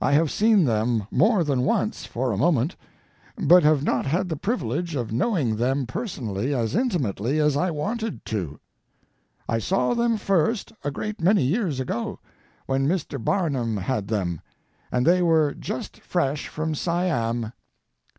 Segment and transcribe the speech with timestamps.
[0.00, 2.74] I have seen them more than once for a moment,
[3.36, 8.24] but have not had the privilege of knowing them personally as intimately as I wanted
[8.32, 8.60] to.
[9.46, 12.18] I saw them first, a great many years ago,
[12.64, 13.22] when Mr.
[13.22, 14.40] Barnum had them,
[14.90, 17.52] and they were just fresh from Siam.